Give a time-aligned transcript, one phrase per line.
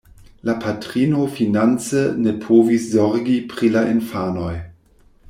[0.41, 4.53] La patrino finance ne povis zorgi pri la infanoj.